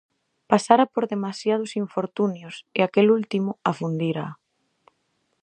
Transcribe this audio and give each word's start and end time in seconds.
Pasara 0.51 0.85
por 0.93 1.03
demasiados 1.13 1.71
infortunios, 1.83 2.55
e 2.77 2.79
aquel 2.83 3.07
último 3.17 3.51
afundíraa. 3.69 4.31